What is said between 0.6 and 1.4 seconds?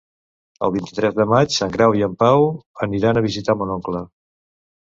El vint-i-tres de